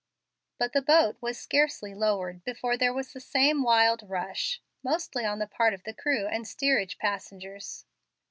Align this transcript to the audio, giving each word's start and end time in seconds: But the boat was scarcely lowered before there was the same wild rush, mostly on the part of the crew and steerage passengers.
But 0.57 0.73
the 0.73 0.81
boat 0.81 1.17
was 1.21 1.37
scarcely 1.37 1.93
lowered 1.93 2.43
before 2.43 2.75
there 2.75 2.91
was 2.91 3.13
the 3.13 3.19
same 3.19 3.61
wild 3.61 4.01
rush, 4.09 4.59
mostly 4.81 5.25
on 5.25 5.37
the 5.37 5.45
part 5.45 5.75
of 5.75 5.83
the 5.83 5.93
crew 5.93 6.25
and 6.25 6.47
steerage 6.47 6.97
passengers. 6.97 7.85